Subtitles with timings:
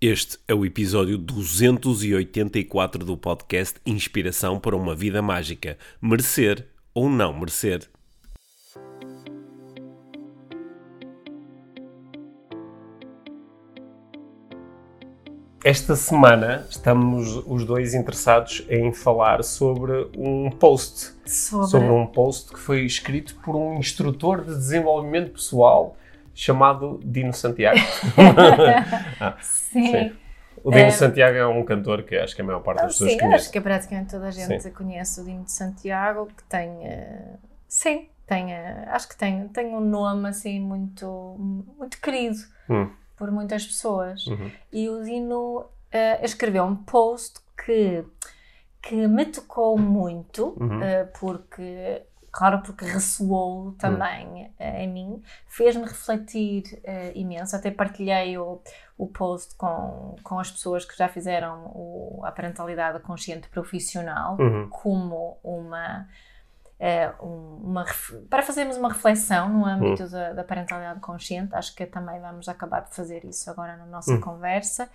[0.00, 5.76] Este é o episódio 284 do podcast Inspiração para uma Vida Mágica.
[6.00, 7.90] Merecer ou não merecer.
[15.64, 21.12] Esta semana estamos os dois interessados em falar sobre um post.
[21.26, 25.96] Sobre, Sobre um post que foi escrito por um instrutor de desenvolvimento pessoal
[26.40, 27.78] chamado Dino Santiago.
[29.20, 29.86] Ah, Sim.
[29.90, 30.16] sim.
[30.64, 30.90] O Dino É.
[30.90, 33.44] Santiago é um cantor que acho que a maior parte das pessoas Sim, conhece.
[33.44, 34.70] acho que praticamente toda a gente Sim.
[34.72, 36.84] conhece o Dino de Santiago, que tem.
[36.84, 38.52] eh, sim, tem.
[38.52, 41.06] eh, acho que tem, tem um nome assim muito,
[41.78, 42.36] muito querido
[42.68, 44.26] Hum, por muitas pessoas.
[44.26, 44.50] uhum.
[44.72, 48.04] E o Dino eh, escreveu um post que,
[48.82, 50.80] que me tocou muito, Uhum.
[51.20, 52.02] porque.
[52.30, 57.56] Claro, porque ressoou também eh, em mim, fez-me refletir eh, imenso.
[57.56, 58.60] Até partilhei o,
[58.96, 64.68] o post com, com as pessoas que já fizeram o, a parentalidade consciente profissional Uhum.
[64.68, 66.06] como uma,
[67.20, 70.08] uma ref- para fazermos uma reflexão no âmbito Hum.
[70.10, 71.54] da, da parentalidade consciente.
[71.54, 74.20] Acho que também vamos acabar de fazer isso agora na nossa Hum.
[74.20, 74.88] conversa.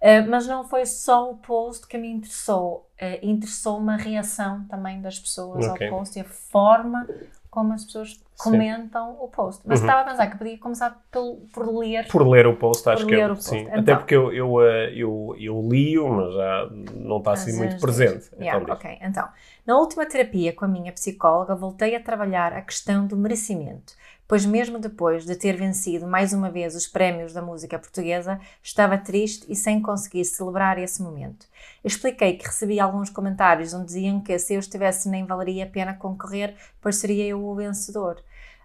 [0.00, 5.00] Eh, mas não foi só o post que me interessou, eh, interessou-me a reação também
[5.00, 5.88] das pessoas Ok.
[5.88, 7.06] ao post e a forma
[7.52, 9.62] como as pessoas comentam o post.
[9.66, 9.86] Mas Uhum.
[9.86, 13.14] estava a pensar que podia começar pelo, por ler Por ler o post, acho que
[13.14, 13.44] é, post.
[13.44, 13.60] sim.
[13.60, 13.78] Então.
[13.80, 18.30] Até porque eu, eu, eh, eu, eu li-o, mas já não está assim muito presente.
[18.40, 19.28] Yeah, Então, ok, então,
[19.66, 23.92] na última terapia com a minha psicóloga, voltei a trabalhar a questão do merecimento,
[24.32, 28.96] pois mesmo depois de ter vencido mais uma vez os prémios da música portuguesa, estava
[28.96, 31.44] triste e sem conseguir celebrar esse momento.
[31.84, 35.92] Expliquei que recebi alguns comentários onde diziam que se eu estivesse nem valeria a pena
[35.92, 38.24] concorrer, pois seria eu o vencedor.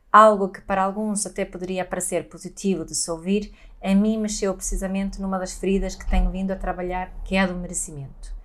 [0.09, 5.21] Algo que para alguns até poderia parecer positivo de se ouvir, a mim mexeu precisamente
[5.21, 8.36] numa das feridas que tenho vindo a trabalhar, que é a do merecimento.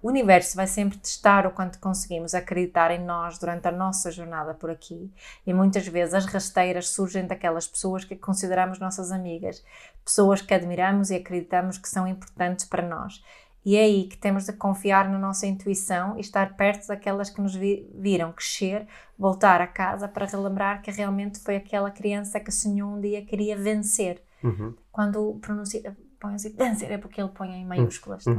[0.00, 4.54] O universo vai sempre testar o quanto conseguimos acreditar em nós durante a nossa jornada
[4.54, 5.10] por aqui,
[5.44, 9.64] e muitas vezes as rasteiras surgem daquelas pessoas que consideramos nossas amigas,
[10.04, 13.22] pessoas que admiramos e acreditamos que são importantes para nós.
[13.64, 17.40] E é aí que temos de confiar na nossa intuição e estar perto daquelas que
[17.40, 18.86] nos vi- viram crescer,
[19.18, 23.56] voltar a casa para relembrar que realmente foi aquela criança que sonhou um dia queria
[23.56, 24.22] vencer.
[24.44, 28.22] Uhum, Quando pronuncia, põe assim, vencer é porque ele põe em maiúsculas.
[28.24, 28.30] tá?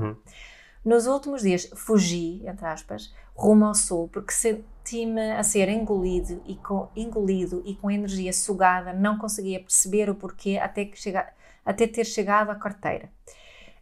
[0.83, 6.55] Nos últimos dias fugi, entre aspas, rumo ao sul, porque senti-me a ser engolido e,
[6.55, 11.27] com, engolido e com energia sugada, não conseguia perceber o porquê até, que chega,
[11.65, 13.09] até ter chegado à carteira.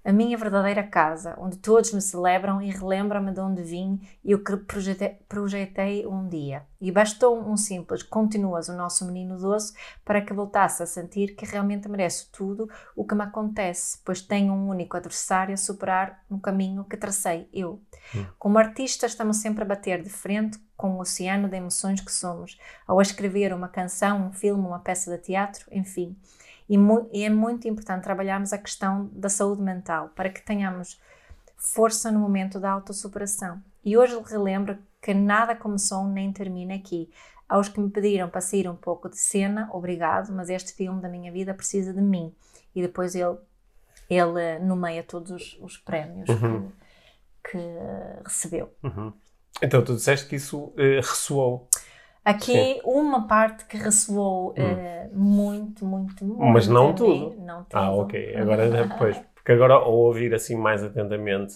[0.08, 4.42] A minha verdadeira casa, onde todos me celebram e relembram-me de onde vim e o
[4.42, 6.66] que projetei, projetei um dia.
[6.80, 9.74] E bastou um simples continuas o nosso menino doce
[10.06, 14.54] para que voltasse a sentir que realmente mereço tudo o que me acontece, pois tenho
[14.54, 17.82] um único adversário a superar no caminho que tracei, eu.
[18.40, 22.58] Como artista, estamos sempre a bater de frente com o oceano de emoções que somos,
[22.88, 26.16] ao escrever uma canção, um filme, uma peça de teatro, enfim.
[26.70, 31.00] E, mu- e é muito importante trabalharmos a questão da saúde mental para que tenhamos
[31.56, 33.62] força no momento da autossuperação.
[33.84, 37.10] E hoje relembro que nada começou nem termina aqui.
[37.48, 41.08] Aos que me pediram para sair um pouco de cena, obrigado, mas este filme da
[41.08, 42.36] minha vida precisa de mim.
[42.76, 43.38] E depois ele,
[44.10, 46.70] ele nomeia todos os, os prémios Uhum.
[47.44, 48.74] que, que recebeu.
[48.84, 49.14] Uhum.
[49.62, 51.68] Então, tu disseste que isso eh, ressoou,
[52.28, 56.44] Aqui uma parte que ressoou eh, muito, muito, muito.
[56.44, 56.52] Hum.
[56.52, 57.36] Mas não tudo.
[57.40, 57.80] Não tudo.
[57.80, 58.36] Ah, ok.
[58.36, 59.18] Agora depois.
[59.34, 61.56] Porque agora, ao ouvir assim mais atentamente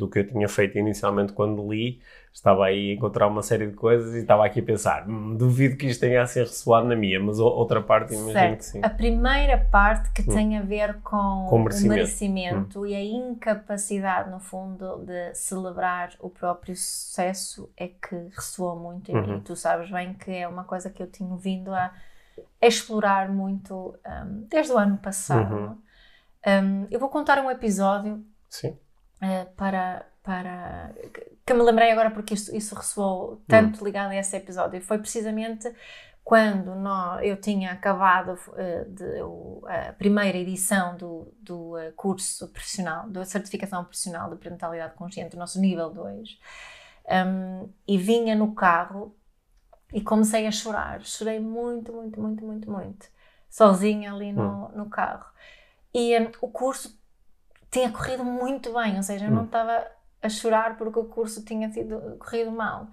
[0.00, 2.00] do que eu tinha feito inicialmente quando li,
[2.32, 5.76] estava aí a encontrar uma série de coisas e estava aqui a pensar, "Hum, duvido
[5.76, 8.58] que isto tenha a ser ressoado na minha, mas outra parte imagino Certo.
[8.58, 8.80] que sim.
[8.82, 11.88] A primeira parte que tem a ver com, Com o merecimento.
[11.88, 19.10] merecimento e a incapacidade, no fundo, de celebrar o próprio sucesso é que ressoou muito
[19.10, 19.26] em Uhum.
[19.34, 19.40] mim.
[19.40, 21.92] Tu sabes bem que é uma coisa que eu tenho vindo a
[22.60, 25.54] explorar muito hum, desde o ano passado.
[25.54, 25.78] Uhum.
[26.46, 28.76] Hum, eu vou contar um episódio Sim.
[29.20, 30.92] Eh, para, para
[31.46, 34.80] que- me lembrei agora porque isso, isso ressoou tanto ligado a esse episódio.
[34.82, 35.72] Foi precisamente
[36.22, 42.48] quando nó- eu tinha acabado eh, de- o- a primeira edição do, do eh, curso
[42.48, 46.38] profissional, da certificação profissional de parentalidade consciente, o nosso nível 2,
[47.26, 49.16] um, e vinha no carro
[49.92, 51.00] e comecei a chorar.
[51.02, 53.08] Chorei muito, muito, muito, muito, muito,
[53.48, 55.26] sozinha ali no, no carro.
[55.92, 56.99] E um, o curso
[57.70, 59.44] tinha corrido muito bem, ou seja, eu não Hum.
[59.44, 59.86] estava
[60.22, 62.88] a chorar porque o curso tinha tido, corrido mal.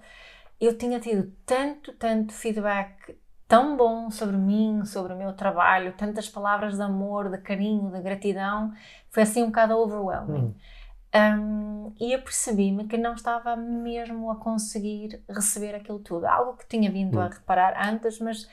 [0.59, 6.27] Eu tinha tido tanto, tanto feedback tão bom sobre mim, sobre o meu trabalho, tantas
[6.27, 8.73] palavras de amor, de carinho, de gratidão,
[9.09, 10.53] foi assim um bocado overwhelming.
[11.15, 16.25] Um, e eu percebi-me que não estava mesmo a conseguir receber aquilo tudo.
[16.25, 18.47] Algo que tinha vindo a reparar antes, mas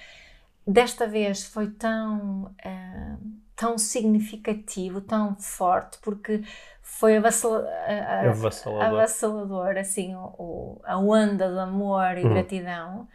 [0.67, 3.19] desta vez foi tão, uh,
[3.57, 6.43] tão significativo, tão forte, porque
[6.83, 8.83] foi avassal, a, avassalador.
[8.83, 13.09] avassalador, assim, o, o, a onda de amor e gratidão.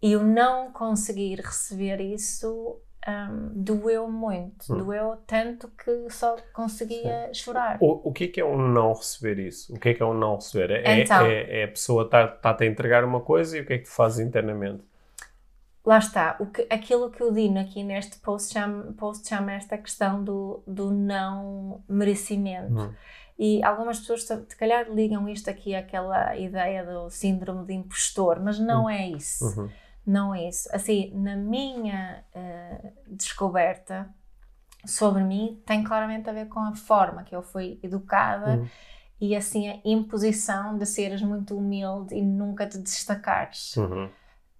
[0.00, 4.78] E o não conseguir receber isso um, doeu muito, hum.
[4.78, 7.34] doeu tanto que só conseguia Sim.
[7.34, 7.78] chorar.
[7.80, 9.74] O, o que é que é um não receber isso?
[9.74, 10.70] O que é que é um não receber?
[10.84, 13.66] É, então, é, é a pessoa estar tá, tá a entregar uma coisa e o
[13.66, 14.82] que é que tu fazes internamente?
[15.88, 19.78] Lá está, o que, aquilo que o Dino aqui neste post chama, post chama esta
[19.78, 22.78] questão do, do não merecimento.
[22.78, 22.94] Hum.
[23.38, 28.58] E algumas pessoas, se calhar, ligam isto aqui àquela ideia do síndrome de impostor, mas
[28.58, 28.90] não hum.
[28.90, 29.44] é isso.
[29.44, 29.70] Uhum
[30.08, 30.68] não é isso.
[30.72, 34.08] Assim, na minha uh, descoberta
[34.86, 38.68] sobre mim, tem claramente a ver com a forma que eu fui educada uhum.
[39.20, 43.76] e assim a imposição de seres muito humilde e nunca te destacares.
[43.76, 44.08] Uhum.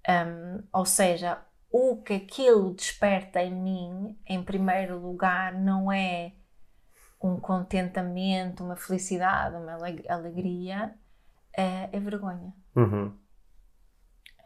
[0.08, 1.38] Um, ou seja,
[1.70, 6.32] o que aquilo desperta em mim, em primeiro lugar, não é
[7.22, 9.74] um contentamento, uma felicidade, uma
[10.08, 10.94] alegria,
[11.54, 12.54] é, é vergonha.
[12.74, 13.12] Uhum.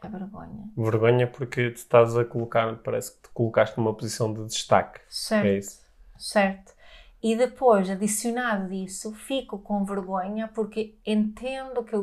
[0.03, 0.69] É vergonha.
[0.75, 4.99] Vergonha porque te estás a colocar, parece que te colocaste numa posição de destaque.
[5.07, 5.45] Certo.
[5.45, 5.81] É isso.
[6.17, 6.73] Certo.
[7.21, 11.95] E depois, adicionado disso, fico com vergonha porque entendo que,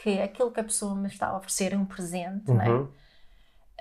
[0.00, 2.56] que aquilo que a pessoa me está a oferecer é um presente, uhum.
[2.56, 2.88] né?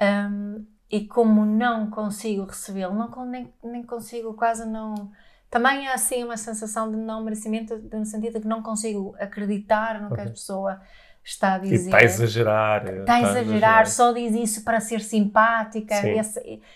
[0.01, 5.11] Um, e como não consigo recebê-lo, não, nem, nem consigo, quase não.
[5.49, 10.01] Também há assim uma sensação de não merecimento, no sentido de que não consigo acreditar
[10.01, 10.79] no que a pessoa
[11.23, 11.87] está a dizer.
[11.87, 12.85] está a exagerar.
[12.85, 15.95] Está, está a exagerar, exagerar, só diz isso para ser simpática.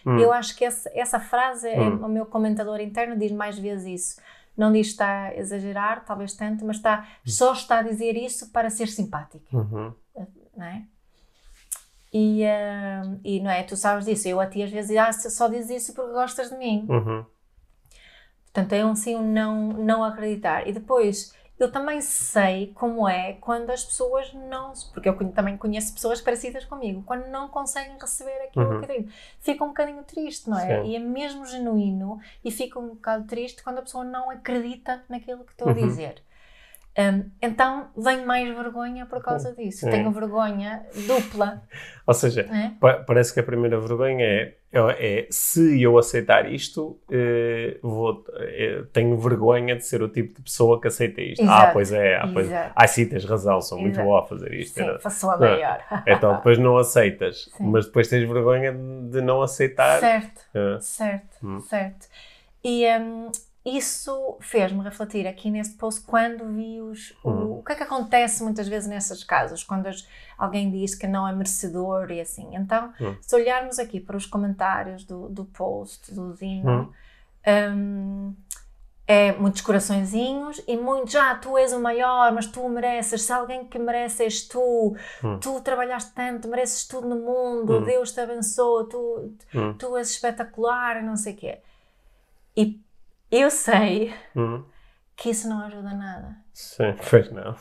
[0.05, 0.19] Hum.
[0.19, 1.99] Eu acho que essa, essa frase, é hum.
[2.01, 4.21] é, o meu comentador interno diz mais vezes isso.
[4.57, 7.29] Não diz está a exagerar, talvez tanto, mas está, hum.
[7.29, 9.45] só está a dizer isso para ser simpática.
[9.55, 9.93] Uhum.
[10.57, 10.83] Não é?
[12.13, 13.63] E, uh, e não é?
[13.63, 14.27] Tu sabes disso.
[14.27, 16.85] Eu a ti às vezes ah, só dizes isso porque gostas de mim.
[16.89, 17.25] Uhum.
[18.45, 20.67] Portanto, é um sim, um não, não acreditar.
[20.67, 24.73] E depois eu também sei como é quando as pessoas não.
[24.93, 28.81] Porque eu também conheço pessoas parecidas comigo, quando não conseguem receber aquilo uhum.
[28.81, 29.11] que eu digo.
[29.39, 30.81] Fica um bocadinho triste, não é?
[30.81, 30.89] Sim.
[30.89, 35.45] E é mesmo genuíno e fica um bocado triste quando a pessoa não acredita naquilo
[35.45, 35.73] que estou uhum.
[35.73, 36.23] a dizer.
[36.97, 39.87] Um, então vem mais vergonha por causa disso.
[39.87, 39.91] É.
[39.91, 41.63] Tenho vergonha dupla.
[42.05, 42.71] Ou seja, é?
[42.81, 48.25] pa parece que a primeira vergonha é, é, é se eu aceitar isto, eh, vou,
[48.35, 51.43] eh, tenho vergonha de ser o tipo de pessoa que aceita isto.
[51.43, 51.63] Ah, Exato.
[51.63, 54.73] Ah, pois é, ah, pois, ah, sim, tens razão, sou muito boa a fazer isto.
[54.73, 55.79] Sim, faço a maior.
[56.05, 57.63] Então depois não aceitas, sim.
[57.63, 59.99] mas depois tens vergonha de não aceitar.
[59.99, 60.79] Certo, ah.
[60.81, 61.59] certo, hum.
[61.61, 62.07] certo.
[62.63, 63.31] E um,
[63.63, 67.59] isso fez-me refletir aqui neste post quando vi os, o, uhum.
[67.59, 71.27] o que é que acontece muitas vezes nessas casos, quando as, alguém diz que não
[71.27, 72.55] é merecedor e assim.
[72.55, 73.15] Então, uhum.
[73.21, 76.91] se olharmos aqui para os comentários do, do post do Dino,
[77.45, 77.77] uhum.
[77.77, 78.35] um,
[79.07, 83.65] é muitos coraçõezinhos e muitos, ah, tu és o maior, mas tu mereces, se alguém
[83.65, 85.37] que merece és tu, hum.
[85.39, 87.83] tu trabalhaste tanto, mereces tudo no mundo, hum.
[87.83, 89.73] Deus te abençoa, tu, hum.
[89.77, 91.59] tu és espetacular, não sei o quê.
[92.55, 92.79] E
[93.31, 94.63] eu sei uhum.
[95.15, 96.35] que isso não ajuda nada.
[96.53, 97.55] Sim, pois não.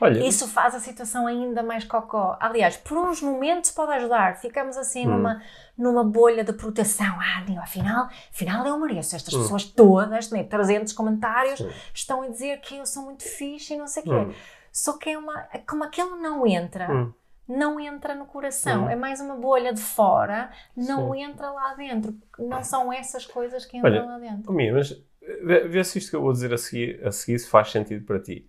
[0.00, 2.38] Olha, isso faz a situação ainda mais cocó.
[2.40, 4.36] Aliás, por uns momentos pode ajudar.
[4.36, 5.16] Ficamos assim uhum.
[5.16, 5.42] numa,
[5.76, 7.18] numa bolha de proteção.
[7.18, 9.14] Ah, digo, afinal, afinal eu mereço.
[9.14, 9.42] Estas uhum.
[9.42, 11.70] pessoas todas, né, 300 comentários, Sim.
[11.92, 14.14] estão a dizer que eu sou muito fixe e não sei o quê.
[14.14, 14.32] Hum.
[14.72, 15.48] Só que é uma.
[15.68, 17.12] Como aquilo não entra hum
[17.50, 18.84] não entra no coração.
[18.84, 18.90] Uhum.
[18.90, 21.22] É mais uma bolha de fora, não Sim.
[21.22, 22.16] entra lá dentro.
[22.38, 24.52] Não são essas coisas que entram Olha, lá dentro.
[24.52, 25.02] Minha, mas
[25.42, 28.20] vê se isto que eu vou dizer a seguir, a seguir se faz sentido para
[28.20, 28.48] ti.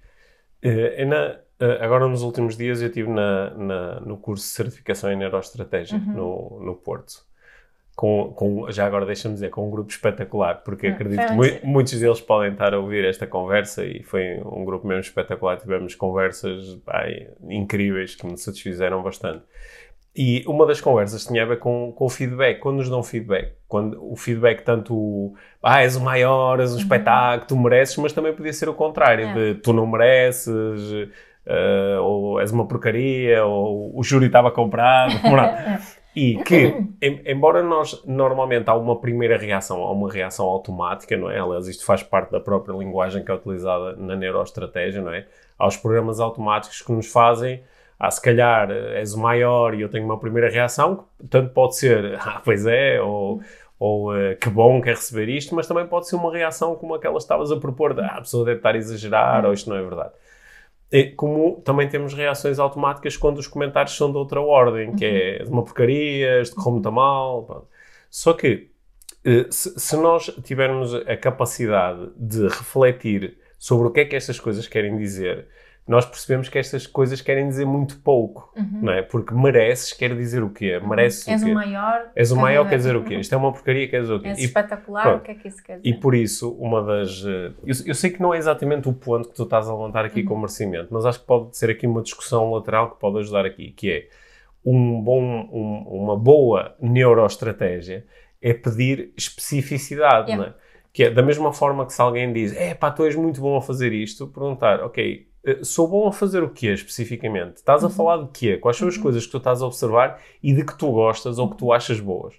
[0.62, 5.12] É na, eh, agora, nos últimos dias, eu estive na, na, no curso de certificação
[5.12, 6.14] em neuroestratégia uhum.
[6.14, 7.26] no, no Porto
[8.02, 11.44] com, com, já agora deixa-me dizer, com um grupo espetacular, porque hum, acredito que mu
[11.64, 15.58] muitos deles podem estar a ouvir esta conversa e foi um grupo mesmo espetacular.
[15.58, 16.80] Tivemos conversas
[17.48, 19.44] incríveis que me satisfizeram bastante.
[20.16, 23.54] E uma das conversas tinha a ver com, com o feedback, quando nos dão feedback.
[23.68, 26.80] Quando o feedback, tanto o, ah, és o maior, és um uhum.
[26.80, 29.34] espetáculo, tu mereces, mas também podia ser o contrário, é.
[29.36, 30.92] de tu não mereces,
[31.46, 35.14] uh, ou és uma porcaria, ou o júri estava comprado.
[36.16, 41.32] E que, em, embora nós normalmente há uma primeira reação, há uma reação automática, não
[41.32, 41.40] é?
[41.40, 45.26] Aliás, isto faz parte da própria linguagem que é utilizada na neuroestratégia, não é?
[45.58, 47.64] Há os programas automáticos que nos fazem
[48.02, 52.18] ah, se calhar és o maior e eu tenho uma primeira reação, tanto pode ser,
[52.20, 53.42] ah, pois é, ou,
[53.78, 57.14] ou uh, que bom quer receber isto, mas também pode ser uma reação como aquela
[57.14, 59.78] que estavas a propor, de, ah, a pessoa deve estar a exagerar, ou isto não
[59.78, 60.14] é verdade.
[60.92, 65.44] E, como também temos reações automáticas quando os comentários são de outra ordem, que é
[65.44, 67.46] de uma porcaria, este correu muito mal.
[67.46, 67.68] Pronto.
[68.10, 68.70] Só que
[69.24, 74.40] eh, se, se nós tivermos a capacidade de refletir sobre o que é que estas
[74.40, 75.48] coisas querem dizer,
[75.88, 78.80] nós percebemos que estas coisas querem dizer muito pouco, Uhum.
[78.84, 79.02] não é?
[79.02, 80.80] Porque mereces quer dizer o quê?
[80.80, 81.54] Mereces És o o quê?
[81.54, 82.12] maior.
[82.16, 83.16] És o maior quer dizer o quê?
[83.16, 84.28] Isto é uma porcaria quer dizer o quê?
[84.30, 85.22] És E- espetacular, pronto.
[85.22, 86.00] o que é que isso quer e dizer?
[86.00, 87.26] por isso, uma das.
[87.26, 90.06] eh, Eu, eu sei que não é exatamente o ponto que tu estás a levantar
[90.06, 93.18] aqui com o merecimento, mas acho que pode ser aqui uma discussão lateral que pode
[93.20, 94.08] ajudar aqui, que é
[94.64, 95.22] um bom,
[95.52, 98.06] um- uma boa neuroestratégia
[98.42, 100.36] é pedir especificidade, Yeah.
[100.38, 100.54] não é?
[100.94, 103.58] Que é da mesma forma que se alguém diz, é pá, tu és muito bom
[103.58, 107.58] a fazer isto, perguntar, ok, eh, sou bom a fazer o quê especificamente?
[107.58, 108.58] Estás a falar de quê?
[108.58, 111.50] Quais são as coisas que tu estás a observar e de que tu gostas ou
[111.50, 112.36] que tu achas boas?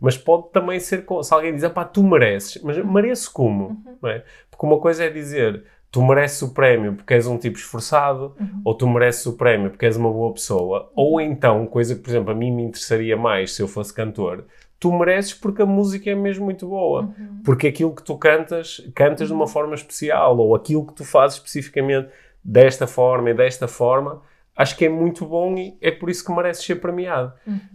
[0.00, 3.82] Mas pode também ser se alguém diz, pá, tu mereces, mas mereço como?
[4.00, 4.24] Não é?
[4.50, 8.74] Porque uma coisa é dizer, tu mereces o prémio porque és um tipo esforçado, ou
[8.74, 12.30] tu mereces o prémio porque és uma boa pessoa, ou então, coisa que, por exemplo,
[12.30, 14.44] a mim me interessaria mais se eu fosse cantor,
[14.78, 17.12] tu mereces porque a música é mesmo muito boa.
[17.44, 21.36] Porque aquilo que tu cantas, cantas de uma forma especial, ou aquilo que tu fazes
[21.36, 22.08] especificamente
[22.42, 24.22] desta forma e desta forma,
[24.56, 27.32] acho que é muito bom e é por isso que mereces ser premiado.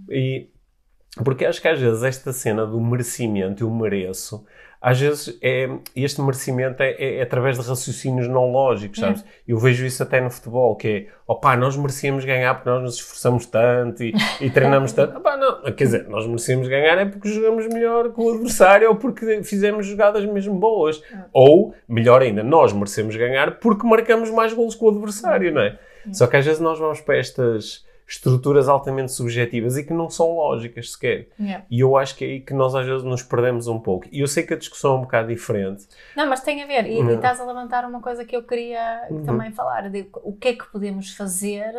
[0.09, 0.49] E
[1.23, 4.45] porque acho que às vezes esta cena do merecimento, eu mereço,
[4.85, 9.23] às vezes é, este merecimento é, é- é através de raciocínios não lógicos, sabes?
[9.47, 12.95] Eu vejo isso até no futebol, que é, opá, nós merecíamos ganhar porque nós nos
[12.95, 15.17] esforçamos tanto e, e treinamos tanto.
[15.17, 18.95] Opá, não, quer dizer, nós merecíamos ganhar é porque jogamos melhor que o adversário ou
[18.97, 21.01] porque fizemos jogadas mesmo boas.
[21.31, 25.79] Ou, melhor ainda, nós merecemos ganhar porque marcamos mais golos que o adversário, não é?
[26.11, 30.35] Só que às vezes nós vamos para estas estruturas altamente subjetivas e que não são
[30.35, 31.29] lógicas sequer.
[31.39, 31.65] Yeah.
[31.69, 34.07] E eu acho que é aí que nós às vezes nos perdemos um pouco.
[34.11, 35.87] E eu sei que a discussão é um bocado diferente.
[36.15, 36.85] Não, mas tem a ver.
[36.85, 37.11] E, Uhum.
[37.11, 39.23] e estás a levantar uma coisa que eu queria Uhum.
[39.23, 39.89] também falar.
[39.89, 41.73] De o que é que podemos fazer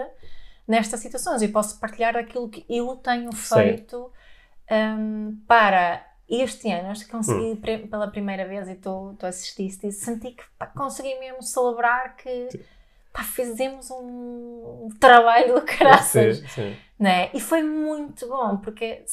[0.66, 1.43] nestas situações.
[1.43, 3.54] Eu posso partilhar aquilo que eu tenho Sim.
[3.54, 4.11] feito
[4.73, 6.88] hum, para este ano.
[6.90, 7.19] Acho que Hum.
[7.19, 11.43] consegui pre- pela primeira vez e tu, tu assististe e senti que pá, consegui mesmo
[11.43, 12.49] celebrar que
[13.14, 16.38] pá, fizemos um trabalho de caraças.
[16.38, 16.76] Sim, sim.
[16.99, 17.30] né?
[17.33, 19.04] E foi muito bom, porque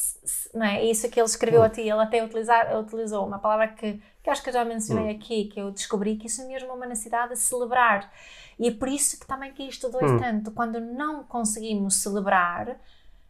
[0.52, 0.84] não é?
[0.84, 1.64] isso que ele escreveu Hum.
[1.64, 5.06] a ti, ele até utilizar, utilizou uma palavra que, que acho que eu já mencionei
[5.14, 5.16] Hum.
[5.16, 8.12] aqui, que eu descobri que isso mesmo é uma necessidade de celebrar.
[8.58, 10.18] E é por isso que também que isto dói Hum.
[10.18, 10.50] tanto.
[10.50, 12.76] Quando não conseguimos celebrar,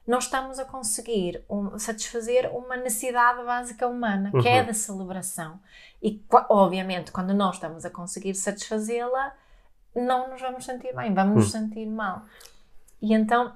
[0.06, 4.66] não estamos a conseguir um- satisfazer uma necessidade básica humana, que é a Uhum.
[4.68, 5.60] da celebração.
[6.02, 9.32] E, obviamente, quando não estamos a conseguir satisfazê-la,
[9.94, 11.50] não nos vamos sentir bem, vamos nos Hum.
[11.50, 12.22] sentir mal.
[13.00, 13.52] E então,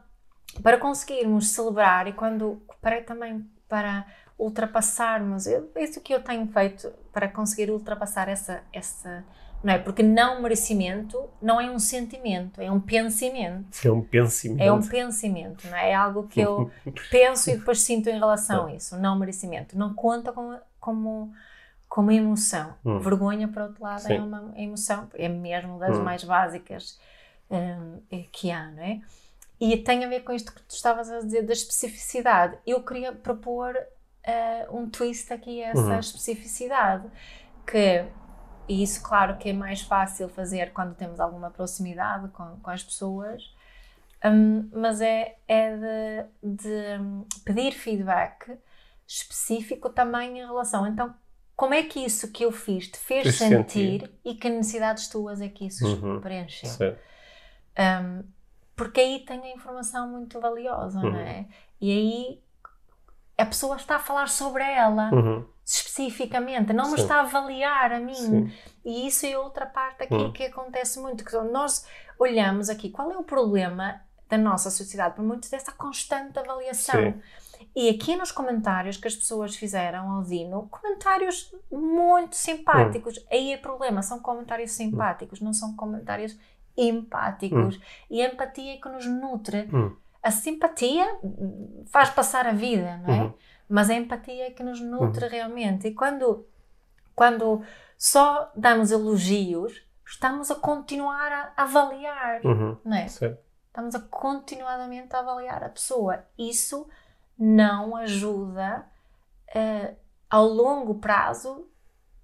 [0.63, 4.07] para conseguirmos celebrar e quando para também para
[4.39, 9.25] ultrapassarmos eu- isso que eu tenho feito para conseguir ultrapassar essa essa
[9.63, 14.61] não é porque não merecimento não é um sentimento é um pensamento É um pensamento.
[14.63, 16.71] é um pensamento não é, é algo que eu
[17.11, 21.33] penso e depois sinto em relação a isso não merecimento não conta como como
[21.89, 22.99] como emoção Hum.
[23.01, 24.19] vergonha por outro lado é Sim.
[24.21, 26.05] uma emoção é mesmo das Hum.
[26.05, 26.99] mais básicas
[27.51, 28.01] hum,
[28.33, 29.01] que há não é
[29.61, 32.59] e tem a ver com isto que tu estavas a dizer da especificidade.
[32.67, 33.75] Eu queria propor
[34.23, 35.99] eh, um twist aqui a essa Uhum.
[35.99, 37.09] especificidade,
[37.67, 38.05] que,
[38.69, 42.83] e isso claro que é mais fácil fazer quando temos alguma proximidade com, com as
[42.83, 43.43] pessoas,
[44.25, 45.77] hum, mas é, é
[46.43, 48.59] de, de, pedir feedback
[49.07, 50.87] específico também em relação.
[50.87, 51.15] Então,
[51.57, 54.11] como é que isso que eu fiz te fez Fez sentir, sentir.
[54.25, 56.21] e que necessidades tuas é que isso Uhum.
[56.21, 56.97] preencheu?
[57.79, 58.23] Um,
[58.75, 61.17] porque aí tem a informação muito valiosa, não Uhum.
[61.17, 61.47] é?
[61.81, 62.43] E aí
[63.39, 65.47] a pessoa está a falar sobre ela Uhum.
[65.65, 67.03] especificamente, não me Sim.
[67.03, 68.15] está a avaliar a mim.
[68.15, 68.53] Sim.
[68.85, 70.33] E isso é outra parte aqui Uhum.
[70.33, 71.87] que acontece muito, que nós
[72.19, 75.15] olhamos aqui, qual é o problema da nossa sociedade?
[75.17, 77.01] Por muitos dessa constante avaliação.
[77.01, 77.23] Sim.
[77.75, 83.25] E aqui nos comentários que as pessoas fizeram ao Dino, comentários muito simpáticos.
[83.31, 86.39] Aí é problema, são comentários simpáticos, não são comentários
[86.77, 87.81] empáticos.
[88.11, 89.69] E a empatia é que nos nutre.
[89.73, 89.95] Hum.
[90.23, 93.23] A simpatia hum, faz passar a vida, não é?
[93.23, 93.35] Uhum.
[93.69, 95.89] Mas a empatia é que nos nutre realmente.
[95.89, 96.47] E quando,
[97.15, 97.63] quando
[97.97, 102.77] só damos elogios, estamos a continuar a avaliar, Uhum.
[102.85, 103.09] não é?
[103.09, 103.37] Sim.
[103.69, 106.25] Estamos a continuadamente a avaliar a pessoa.
[106.39, 106.89] Isso
[107.39, 108.87] não ajuda
[109.55, 109.95] eh,
[110.31, 111.67] ao longo prazo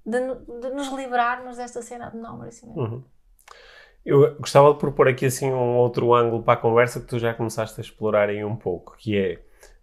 [0.05, 2.81] de, de nos livrarmos desta cena de não merecimento.
[2.81, 3.03] Uhum.
[4.05, 7.33] Eu gostava de propor aqui assim um outro ângulo para a conversa que tu já
[7.33, 9.39] começaste a explorar aí um pouco, que é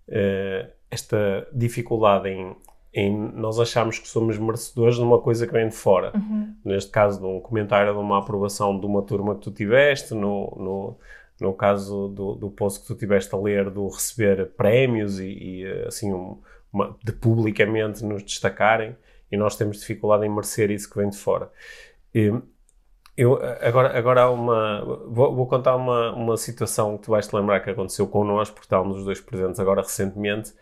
[0.09, 2.55] uh, esta dificuldade em,
[2.93, 6.11] em nós acharmos que somos merecedores de uma coisa que vem de fora.
[6.13, 6.53] Uhum.
[6.65, 10.53] Neste caso, de um comentário de uma aprovação de uma turma que tu tiveste, no,
[10.57, 10.97] no,
[11.39, 15.65] no caso do, do post que tu tiveste a ler, do receber prémios e, e
[15.87, 16.41] assim, um,
[16.71, 18.95] uma, de publicamente nos destacarem,
[19.31, 21.51] e nós temos dificuldade em merecer isso que vem de fora.
[22.13, 22.31] E,
[23.19, 24.81] eu, agora, agora há uma.
[25.07, 28.65] Vou, vou, contar uma, uma situação que tu vais te lembrar que aconteceu connosco, porque
[28.65, 30.53] estávamos os dois presentes agora recentemente,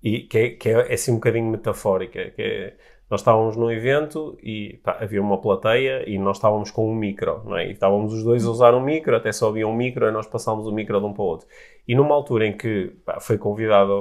[0.00, 2.30] e que é, que é, é assim um bocadinho metafórica.
[2.30, 2.76] Que é,
[3.10, 7.42] nós estávamos num evento e pá, havia uma plateia e nós estávamos com um micro,
[7.44, 7.68] não é?
[7.68, 10.26] E estávamos os dois a usar um micro, até só havia um micro e nós
[10.26, 11.46] passámos o micro de um para o outro.
[11.86, 13.92] E numa altura em que pá, foi convidada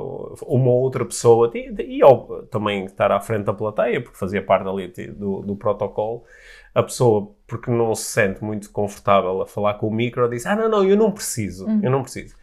[0.48, 2.00] uma outra pessoa, e, e
[2.50, 6.24] também estar à frente da plateia, porque fazia parte ali do, do protocolo,
[6.74, 10.56] a pessoa, porque não se sente muito confortável a falar com o micro, diz: Ah,
[10.56, 12.36] não, não, eu não preciso, eu não preciso.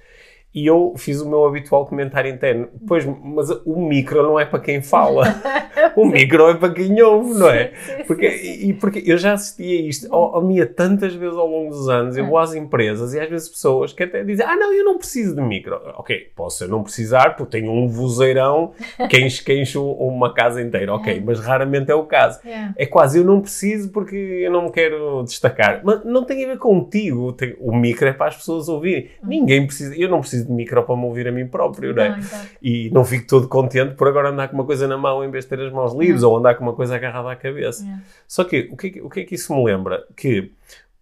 [0.52, 4.58] E eu fiz o meu habitual comentário interno: Pois, mas o micro não é para
[4.58, 5.24] quem fala,
[5.94, 7.72] o micro é para quem ouve, não é?
[8.04, 11.70] Porque, e porque eu já assisti a isto, ao, ao Mia, tantas vezes ao longo
[11.70, 14.72] dos anos, eu vou às empresas e às vezes pessoas que até dizem, ah não,
[14.72, 15.80] eu não preciso de micro.
[15.96, 18.72] Ok, posso eu não precisar, porque tenho um vozeirão
[19.08, 22.40] que enche, que enche uma casa inteira, ok, mas raramente é o caso.
[22.44, 22.74] Yeah.
[22.76, 25.80] É quase, eu não preciso porque eu não me quero destacar.
[25.84, 29.10] Mas não tem a ver contigo, o micro é para as pessoas ouvirem.
[29.22, 32.08] Ninguém precisa, eu não preciso de micro para me ouvir a mim próprio, não é?
[32.10, 32.16] Não,
[32.62, 35.44] e não fico todo contente por agora andar com uma coisa na mão em vez
[35.44, 37.82] de ter as mãos livres ou andar com uma coisa agarrada à cabeça.
[37.84, 38.02] Yeah.
[38.28, 40.04] Só que o que, é que- o que é que isso me lembra?
[40.16, 40.52] Que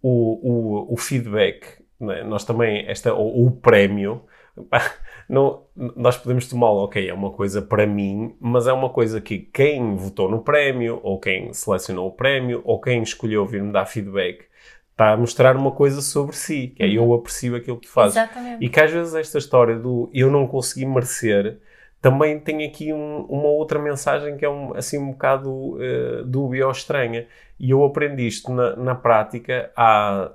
[0.01, 1.65] o, o, o feedback,
[2.01, 2.23] é?
[2.23, 4.21] nós também, esta, o, o prémio,
[5.29, 5.63] não,
[5.95, 9.95] nós podemos tomá-lo, ok, é uma coisa para mim, mas é uma coisa que quem
[9.95, 14.45] votou no prémio, ou quem selecionou o prémio, ou quem escolheu vir-me dar feedback,
[14.99, 18.17] está a mostrar uma coisa sobre si, que é eu aprecio aquilo que fazes.
[18.17, 18.65] Exatamente.
[18.65, 21.57] E que às vezes esta história do eu não consegui merecer
[22.01, 26.65] também tem aqui um- uma outra mensagem que é um, assim um bocado eh, dúbia
[26.65, 27.27] ou estranha.
[27.57, 30.31] E eu aprendi isto na, na prática há,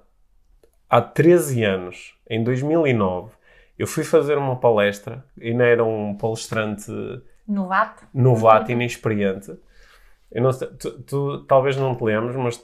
[0.89, 3.33] há 13 anos, em 2009.
[3.79, 6.91] Eu fui fazer uma palestra, e não era um palestrante
[7.49, 8.05] Novato.
[8.15, 9.55] novato, inexperiente.
[10.31, 12.63] Eu não sei, tu, tu talvez não te lembres, mas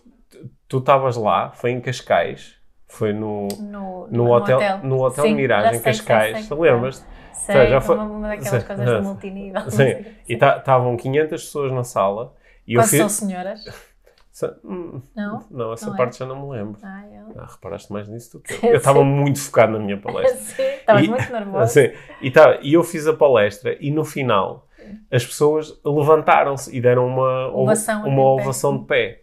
[0.68, 2.54] tu- estavas lá, foi em Cascais,
[2.88, 6.92] foi no, No, no, hotel, no hotel Sim, Miragem, já em sei, Cascais, sei, sei.
[7.32, 8.66] Sei, Sei, já foi- uma, daquelas Sim.
[8.66, 8.96] coisas Sim.
[8.96, 9.60] do multinível.
[9.62, 10.16] Sim, sei.
[10.28, 12.34] e ta- estavam 500 pessoas na sala
[12.66, 13.16] e eu Quase são fiz.
[13.18, 13.64] senhoras?
[14.30, 15.44] Sa- hum, Não?
[15.50, 15.96] Não, essa Não é?
[15.96, 16.78] parte já não me lembro.
[16.82, 17.32] Ah, eu...
[17.42, 18.58] Ah, reparaste mais nisso do que eu.
[18.60, 18.66] Sim.
[18.68, 20.38] Eu estava muito focado na minha palestra.
[20.38, 21.72] Sim, estavas muito nervoso.
[21.72, 21.90] Sim,
[22.22, 24.68] e, tá- e eu fiz a palestra e no final
[25.10, 28.42] as pessoas levantaram-se e deram uma Ovação uma pé.
[28.42, 29.19] ovação de pé.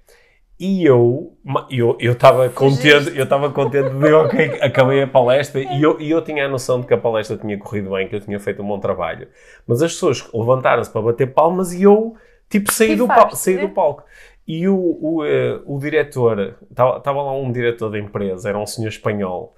[0.59, 5.61] E eu ma- eu eu estava contente, eu estava contente de ok, acabei a palestra
[5.61, 8.15] e eu, e eu tinha a noção de que a palestra tinha corrido bem, que
[8.15, 9.27] eu tinha feito um bom trabalho.
[9.67, 12.15] Mas as pessoas levantaram-se para bater palmas e eu
[12.49, 13.61] tipo saí do, pal saí né?
[13.61, 14.03] do palco.
[14.47, 18.87] E o, o, eh, o diretor, estava lá um diretor da empresa, era um senhor
[18.87, 19.56] espanhol,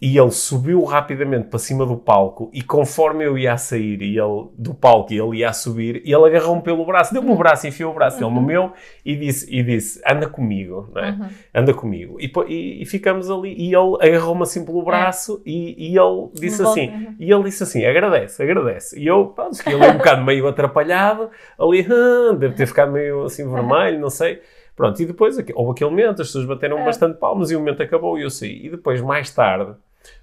[0.00, 4.16] e ele subiu rapidamente para cima do palco e conforme eu ia a sair e
[4.16, 7.66] ele, do palco e ele ia a subir, ele agarrou-me pelo braço, deu-me o braço,
[7.66, 8.72] enfiou o braço dele no meu
[9.04, 11.10] e disse, e disse anda comigo, é?
[11.10, 11.28] Uhum.
[11.52, 12.16] anda comigo.
[12.20, 16.62] E, e- e ficamos ali e ele agarrou-me assim pelo braço e, e ele disse
[16.62, 17.14] assim, uhum.
[17.18, 18.98] e ele disse assim, agradece, agradece.
[19.00, 23.24] E eu, pronto, fiquei ali um bocado meio atrapalhado, ali, "Ah", deve ter ficado meio
[23.24, 24.40] assim vermelho, não sei.
[24.76, 26.84] Pronto, e depois houve aquele momento, as pessoas bateram É.
[26.84, 28.66] bastante palmas e o momento acabou e eu saí.
[28.66, 29.72] E depois, mais tarde,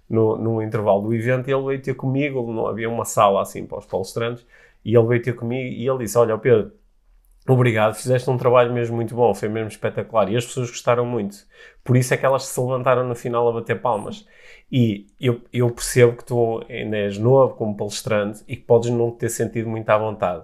[0.10, 3.80] no, no intervalo do evento, ele veio ter comigo, não havia uma sala assim para
[3.80, 4.46] os palestrantes,
[4.84, 6.72] e ele veio ter comigo e ele disse, olha, Pedro,
[7.48, 11.46] Obrigado, fizeste um trabalho mesmo muito bom, foi mesmo espetacular e as pessoas gostaram muito.
[11.84, 14.26] Por isso é que elas se levantaram no final a bater palmas.
[14.72, 19.12] E eu, eu percebo que tu ainda és novo como palestrante e que podes não
[19.12, 20.44] te ter sentido muito à vontade.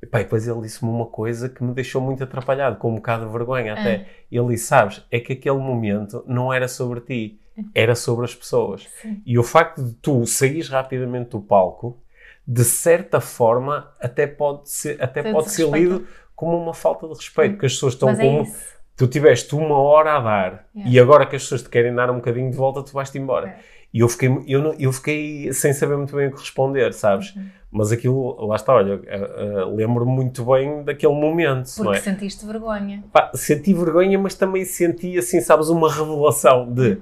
[0.00, 2.94] E, pá, e depois ele disse-me uma coisa que me deixou muito atrapalhado, com um
[2.94, 4.06] bocado de vergonha até.
[4.30, 7.40] Ele disse: Sabes, é que aquele momento não era sobre ti,
[7.74, 8.86] era sobre as pessoas.
[9.02, 9.22] Sim.
[9.24, 11.98] E o facto de tu saís rapidamente do palco,
[12.46, 17.52] de certa forma, até pode ser, até pode ser lido como uma falta de respeito,
[17.52, 18.42] porque as pessoas estão Mas é como.
[18.42, 18.78] isso.
[18.96, 20.92] Tu tiveste uma hora a dar Yeah.
[20.92, 23.48] e agora que as pessoas te querem dar um bocadinho de volta, tu vais-te embora.
[23.48, 23.58] É.
[23.94, 27.34] E eu fiquei, eu, não- eu fiquei sem saber muito bem o que responder, sabes?
[27.36, 27.46] Uhum.
[27.70, 32.00] Mas aquilo, lá está, olha, eh, eh, lembro-me muito bem daquele momento, Porque é?
[32.00, 33.04] sentiste vergonha.
[33.12, 36.98] Pá, senti vergonha, mas também senti, assim, sabes, uma revelação de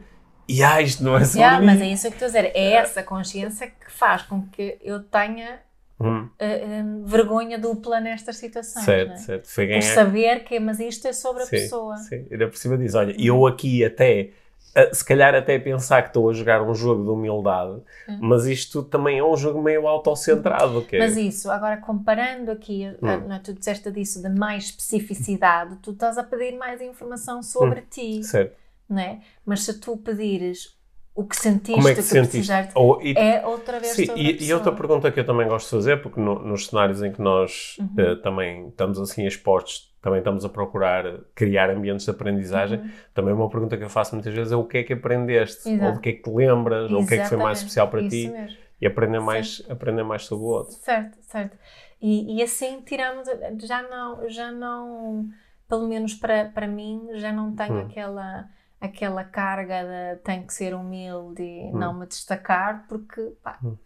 [0.49, 1.67] e ah, isto não é sobre Yeah, mim.
[1.67, 2.53] mas é isso que estou a dizer.
[2.55, 5.61] É essa consciência que faz com que eu tenha
[5.99, 8.85] Hum, eh, eh, vergonha dupla nestas situações.
[8.85, 9.17] certo, é?
[9.17, 9.49] certo.
[9.49, 9.95] Foi Por ganhar.
[9.95, 11.97] saber que, mas isto é sobre a Sim, pessoa.
[11.97, 12.99] Sim, era por cima disso.
[12.99, 14.33] Olha, eu aqui até
[14.75, 17.81] a- se calhar até pensar que estou a jogar um jogo de humildade,
[18.21, 20.85] mas isto também é um jogo meio autocentrado.
[20.85, 23.29] Que é- Mas isso, agora comparando aqui, a- Hum.
[23.29, 27.81] não é, tu disseste disso de mais especificidade, tu estás a pedir mais informação sobre
[27.83, 28.55] ti, Certo.
[28.89, 29.21] Não é?
[29.45, 30.77] Mas se tu pedires
[31.15, 32.37] o que sentiste, Como é que o que sentiste?
[32.37, 35.67] precisaste, Ou, e- é outra vez Sim, e, e outra pergunta que eu também gosto
[35.67, 37.95] de fazer, porque no- nos cenários em que nós Uhum.
[37.99, 42.91] eh, também estamos assim expostos, também estamos a procurar criar ambientes de aprendizagem, Uhum.
[43.15, 45.87] também uma pergunta que eu faço muitas vezes é o que é que aprendeste, Exato.
[45.87, 47.59] ou do que é que te lembras, ou o que é que foi mais Exatamente,
[47.59, 48.57] especial para isso ti, mesmo.
[48.81, 50.75] e aprender mais, aprender mais sobre o outro.
[50.75, 51.57] Certo, certo.
[52.01, 53.27] E, e assim tiramos,
[53.65, 55.29] já não, já não,
[55.67, 57.81] pelo menos para, para mim, já não tenho Hum.
[57.81, 58.49] aquela,
[58.81, 59.83] aquela carga
[60.17, 61.79] de tenho que ser humilde e Hum.
[61.79, 63.21] não me destacar, porque
[63.63, 63.77] Hum.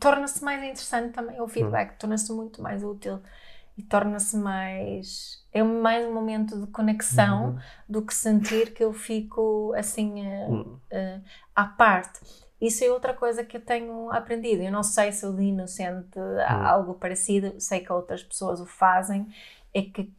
[0.00, 3.20] torna-se mais interessante também o feedback, torna-se muito mais útil
[3.76, 5.44] e torna-se mais.
[5.52, 7.58] É mais um momento de conexão Uhum.
[7.88, 10.24] do que sentir que eu fico assim.
[10.48, 10.78] Hum.
[10.90, 11.20] eh,
[11.54, 12.20] à parte.
[12.60, 14.62] Isso é outra coisa que eu tenho aprendido.
[14.62, 19.26] Eu não sei se o Dino sente algo parecido, sei que outras pessoas o fazem.
[19.74, 20.12] É que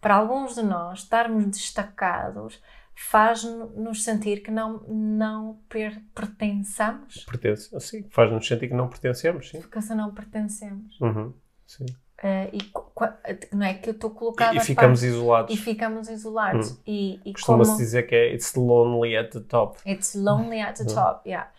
[0.00, 2.60] para alguns de nós estarmos destacados
[2.98, 9.60] faz-nos sentir que não, não per pertençamos, Pertence, assim, faz-nos sentir que não pertencemos, sim.
[9.60, 10.98] porque se não pertencemos.
[11.00, 11.32] Uhum,
[11.66, 11.84] sim.
[12.22, 15.54] Eh, e não é que eu estou colocada E, e ficamos parte, isolados.
[15.54, 16.80] e ficamos isolados.
[16.86, 17.82] E, e Costuma-se como...
[17.82, 19.78] dizer que é it's lonely at the top.
[19.86, 20.94] It's lonely at the Uhum.
[20.94, 21.50] top, yeah.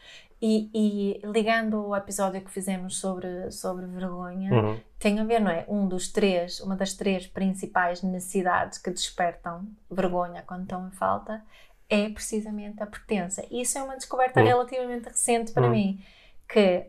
[0.41, 4.79] E, e ligando o episódio que fizemos sobre, sobre vergonha, Uhum.
[4.99, 5.65] tem a ver, não é?
[5.67, 11.43] Um dos três, uma das três principais necessidades que despertam vergonha quando estão em falta
[11.89, 13.43] é precisamente a pertença.
[13.49, 14.45] E isso é uma descoberta Uhum.
[14.45, 15.71] relativamente recente para Uhum.
[15.71, 16.03] mim,
[16.47, 16.85] que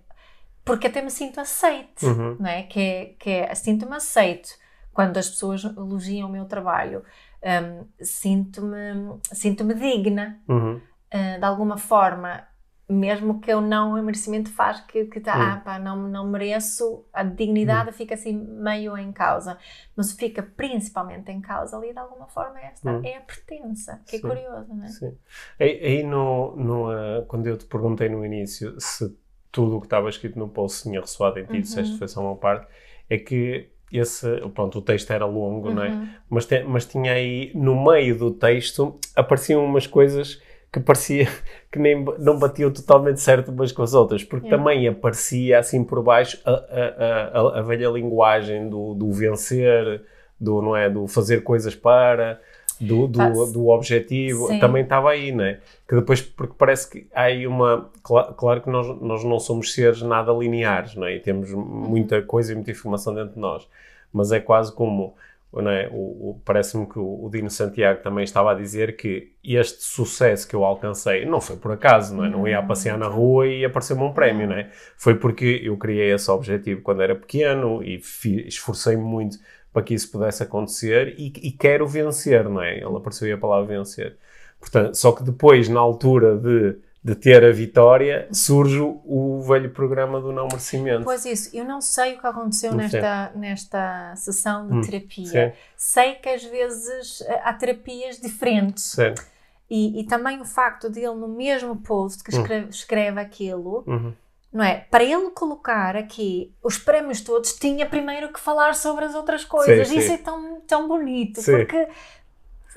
[0.64, 2.36] porque até me sinto aceite, Uhum.
[2.38, 2.64] não é?
[2.64, 4.50] Que é, que é sinto-me aceito
[4.92, 7.02] quando as pessoas elogiam o meu trabalho.
[7.42, 12.42] Hum, sinto-me sinto-me digna uh, de alguma forma,
[12.88, 15.54] mesmo que eu não o merecimento faz que, que tá, Hum.
[15.54, 19.58] ah, pá, não, não mereço, a dignidade fica assim meio em causa,
[19.96, 23.02] mas fica principalmente em causa ali de alguma forma esta Hum.
[23.02, 24.28] é a pertença, que é Sim.
[24.28, 24.88] curioso, não é?
[24.90, 25.18] Sim.
[25.60, 29.14] Aí, no, no, ah, quando eu te perguntei no início se
[29.52, 31.60] tudo o que estava escrito no post tinha ressoado em ti, Uhum.
[31.60, 32.66] disseste que foi só uma parte,
[33.08, 35.90] é que esse, pronto, o texto era longo, não é?
[35.90, 36.08] Uhum.
[36.28, 40.40] Mas, te- mas tinha aí, no meio do texto, apareciam umas coisas
[40.72, 41.28] que parecia
[41.72, 44.50] que nem, não batiam totalmente certo umas com as outras, porque É.
[44.50, 50.02] também aparecia assim por baixo a, a, a, a- velha linguagem do, do vencer,
[50.40, 50.88] do, não é?
[50.88, 52.40] do fazer coisas para,
[52.80, 54.58] do, do, Faz- do objetivo, Sim.
[54.60, 55.58] também estava aí, não é?
[55.88, 57.90] Que depois, porque parece que há aí uma.
[58.04, 61.16] cla- Claro que nós, nós não somos seres nada lineares, não é?
[61.16, 63.66] E temos muita coisa e muita informação dentro de nós,
[64.12, 65.16] mas é quase como.
[65.56, 65.88] É?
[65.90, 70.46] o, o- Parece-me que o, o Dino Santiago também estava a dizer que este sucesso
[70.46, 72.28] que eu alcancei não foi por acaso, não é?
[72.28, 74.70] Não ia a passear na rua e apareceu-me um prémio, não é?
[74.96, 78.00] Foi porque eu criei esse objetivo quando era pequeno e
[78.46, 79.38] esforcei-me muito
[79.72, 82.76] para que isso pudesse acontecer e, e quero vencer, não é?
[82.76, 84.16] Ele apareceu a palavra vencer.
[84.60, 90.20] Portanto, só que depois, na altura de, de ter a vitória, surge o, velho programa
[90.20, 91.04] do não merecimento.
[91.04, 95.26] Pois isso, eu não sei o que aconteceu Não nesta, nesta sessão de Hum, terapia.
[95.52, 95.58] sim.
[95.76, 98.84] Sei que às vezes eh, há terapias diferentes.
[98.84, 99.24] Certo.
[99.70, 102.40] E, e também o facto de ele, no mesmo post que Hum.
[102.40, 104.12] escreve, escreve aquilo, Uhum.
[104.52, 104.78] não é?
[104.90, 109.88] Para ele colocar aqui os prémios todos, tinha primeiro que falar sobre as outras coisas.
[109.88, 110.14] Sim, Isso sim.
[110.14, 111.52] é tão, tão bonito, Sim.
[111.52, 111.86] porque.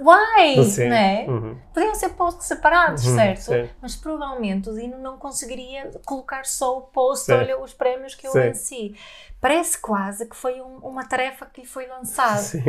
[0.01, 0.63] Why?
[0.65, 0.89] Sim.
[0.89, 1.25] Não é?
[1.27, 1.57] Uhum.
[1.73, 3.39] Podiam ser posts separados, Uhum, certo?
[3.41, 3.69] sim.
[3.81, 7.33] Mas provavelmente o Dino não conseguiria colocar só o post, Sim.
[7.33, 8.95] olha os prémios que eu venci.
[9.39, 12.37] Parece quase que foi um- uma tarefa que lhe foi lançada.
[12.39, 12.61] Sim.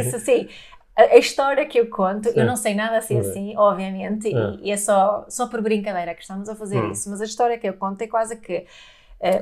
[0.00, 0.48] Isso assim.
[0.96, 2.40] A, história que eu conto, Sim.
[2.40, 3.30] eu não sei nada assim, Sim.
[3.30, 4.56] assim obviamente, e- Ah.
[4.60, 6.90] e, é só, só por brincadeira que estamos a fazer Hum.
[6.90, 8.66] isso, mas a história que eu conto é quase que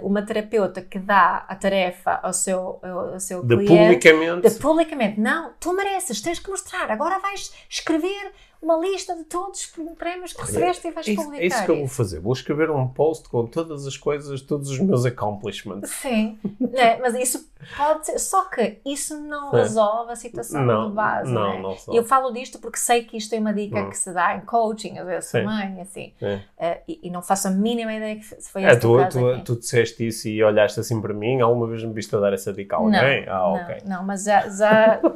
[0.03, 3.71] uma terapeuta que dá a tarefa ao seu, ao, ao seu De cliente.
[3.77, 4.49] publicamente.
[4.49, 9.61] de publicamente, não, tu mereces, tens que mostrar, agora vais escrever uma lista de todos
[9.61, 9.67] os
[9.97, 12.21] prémios que recebeste e vais É isso, publicar é isso que eu vou fazer.
[12.21, 15.91] Vou escrever um post com todas as coisas, todos os meus accomplishments.
[15.91, 16.99] Sim, né?
[16.99, 19.63] mas isso pode ser, só que isso não É.
[19.63, 21.61] resolve a situação Não, de base, não, né?
[21.63, 21.93] não só.
[21.93, 23.91] Eu falo disto porque sei que isto é uma dica Hum.
[23.91, 25.45] que se dá em coaching, às vezes Sim.
[25.45, 26.41] também, assim, É.
[26.59, 29.57] Eh, e, e não faço a mínima ideia que se foi É, tu, tu, tu
[29.57, 32.77] disseste isso e olhaste assim para mim, alguma vez me viste a dar essa dica
[32.77, 33.25] a alguém?
[33.27, 33.77] não, ah, não, ok.
[33.87, 35.01] não, mas já, já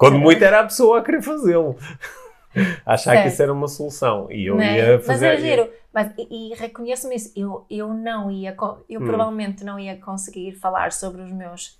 [0.00, 1.76] Quando muito era a pessoa a querer fazê-lo.
[2.86, 3.22] Achar Certo.
[3.22, 4.26] que isso era uma solução.
[4.32, 4.76] E eu Né?
[4.78, 5.26] ia Mas fazer.
[5.26, 5.70] é giro.
[5.92, 7.32] Mas, e, e reconheço-me isso.
[7.36, 8.56] Eu, eu não ia,
[8.88, 9.04] eu Hum.
[9.06, 11.79] provavelmente não ia conseguir falar sobre os meus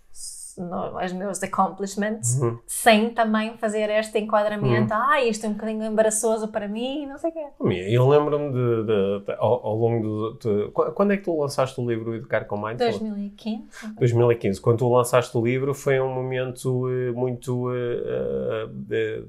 [0.61, 2.59] no, os meus accomplishments, Uhum.
[2.67, 4.93] sem também fazer este enquadramento.
[4.93, 7.47] Ah, isto é um bocadinho embaraçoso para mim, não sei o quê.
[7.89, 10.39] Eu lembro-me de, de- de- ao, ao longo do.
[10.39, 12.99] de- qu- quando é que tu lançaste o livro Educar com Mindfulness?
[13.01, 13.95] 2015.
[13.99, 14.61] 2015.
[14.61, 19.25] Quando tu lançaste o livro foi um momento eh, muito eh, eh, de,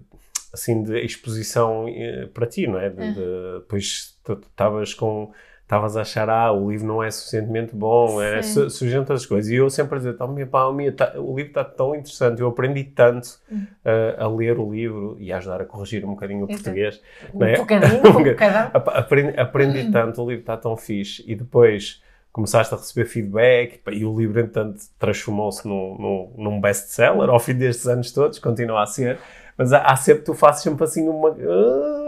[0.53, 2.89] assim de exposição eh, para ti, não é?
[2.89, 3.13] De, Uhum.
[3.13, 5.31] de- depois tu estavas com
[5.71, 9.49] estavas a achar, ah, o livro não é suficientemente bom, é, su surgiam tantas coisas.
[9.49, 12.41] E eu sempre a dizer, oh, minha pá, minha, tá- o livro está tão interessante,
[12.41, 13.65] eu aprendi tanto Uhum.
[13.86, 16.62] eh, a ler o livro e a ajudar a corrigir um bocadinho o Exato.
[16.63, 17.01] português.
[17.34, 17.55] Um é?
[17.55, 18.36] bocadinho, um bocadinho.
[18.73, 21.23] Ap- Aprendi, aprendi tanto, o livro está tão fixe.
[21.25, 22.03] E depois
[22.34, 27.53] começaste a receber feedback e o livro, entanto, transformou-se num, num, num best-seller ao fim
[27.53, 29.17] destes anos todos, continua a ser.
[29.57, 31.29] Mas há, há sempre, tu fazes sempre assim uma.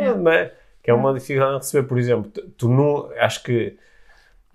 [0.01, 0.13] É.
[0.15, 0.51] não é?
[0.83, 1.87] Que é uma dificuldade em receber.
[1.87, 3.09] Por exemplo, tu, tu não.
[3.17, 3.77] Acho que.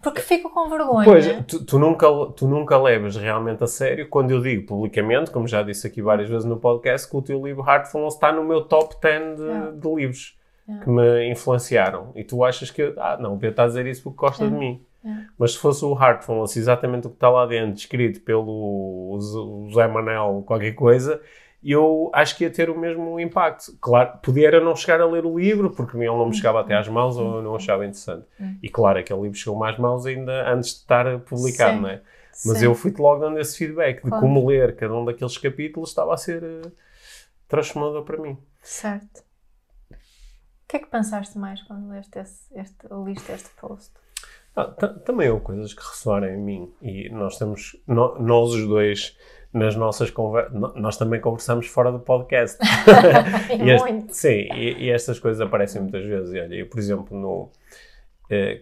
[0.02, 1.04] Porque fico com vergonha.
[1.04, 5.48] Pois, tu, tu nunca, tu nunca levas realmente a sério quando eu digo publicamente, como
[5.48, 8.62] já disse aqui várias vezes no podcast, que o teu livro Heartfulness está no meu
[8.62, 10.38] top 10 de, de livros
[10.84, 12.12] que me influenciaram.
[12.14, 14.54] E tu achas que, ah, não, o Pedro está a dizer isso porque gosta de
[14.54, 14.80] mim.
[15.38, 19.18] Mas se fosse o Heartfulness, exatamente o que está lá dentro, escrito pelo
[19.74, 21.20] Zé Manel, qualquer coisa,
[21.62, 23.76] eu acho que ia ter o mesmo impacto.
[23.80, 26.74] Claro, podia era não chegar a ler o livro, porque ele não me chegava até
[26.76, 28.26] às mãos ou eu não achava interessante.
[28.40, 28.56] Hum.
[28.62, 31.82] E claro, aquele livro chegou-me às mãos ainda antes de estar publicado, Sim.
[31.82, 32.02] não é?
[32.46, 32.64] Mas Sim.
[32.66, 34.22] eu fui-te logo dando esse feedback de Claro.
[34.24, 36.70] como ler cada um daqueles capítulos estava a ser eh,
[37.48, 38.38] transformador para mim.
[38.62, 39.20] Certo.
[39.90, 39.96] O
[40.68, 43.90] que é que pensaste mais quando leste este, este, ou liste este post?
[44.54, 48.66] Ah, ta- também houve coisas que ressoaram em mim e nós temos, no- nós os
[48.66, 49.16] dois,
[49.52, 52.58] nas nossas conversas, nós também conversamos fora do podcast.
[53.64, 54.14] E este- Muito.
[54.14, 56.30] sim, e, e estas coisas aparecem muitas vezes.
[56.30, 57.50] Olha, eu, por exemplo, no,
[58.30, 58.60] eh,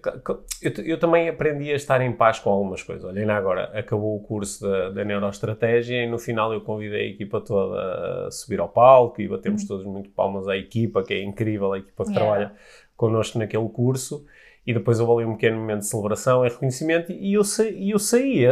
[0.62, 3.04] eu, eu também aprendi a estar em paz com algumas coisas.
[3.04, 7.10] Olha, ainda agora acabou o curso da, da neuroestratégia e no final eu convidei a
[7.10, 11.22] equipa toda a subir ao palco e batemos todos muito palmas à equipa, que é
[11.22, 12.24] incrível, a equipa que Yeah.
[12.26, 12.52] trabalha
[12.96, 14.24] connosco naquele curso.
[14.64, 17.98] E depois houve ali um pequeno momento de celebração e reconhecimento e eu, sa eu
[18.00, 18.44] saí,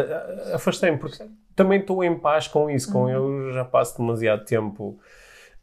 [0.53, 4.99] afastei-me, porque também estou em paz com isso, com eu já passo demasiado tempo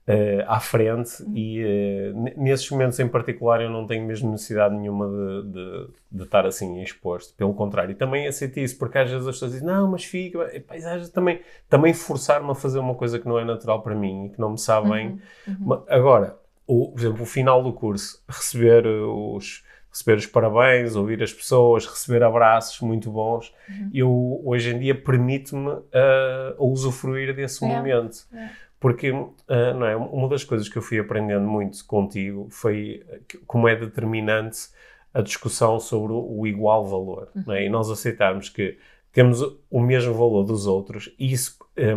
[0.07, 4.75] eh, à frente e eh, n- nesses momentos em particular eu não tenho mesmo necessidade
[4.75, 9.09] nenhuma de, de, de estar assim exposto, pelo contrário, e também aceito isso, porque às
[9.09, 10.59] vezes as pessoas dizem, não, mas fica, e
[10.95, 14.29] vezes também, também forçar-me a fazer uma coisa que não é natural para mim e
[14.31, 15.19] que não me sabe bem.
[15.59, 21.21] Ma- Agora, o, por exemplo, o final do curso, receber os, receber os parabéns, ouvir
[21.21, 23.53] as pessoas, receber abraços muito bons,
[23.93, 27.67] eu hoje em dia permite-me a usufruir desse É.
[27.67, 28.25] momento.
[28.33, 28.49] É.
[28.79, 29.07] Porque
[29.47, 33.03] eh, não é, uma das coisas que eu fui aprendendo muito contigo foi
[33.45, 34.69] como é determinante
[35.13, 37.29] a discussão sobre o, igual valor.
[37.45, 37.65] não é?
[37.65, 38.77] E nós aceitarmos que
[39.11, 41.57] temos o mesmo valor dos outros e isso.
[41.75, 41.95] eh,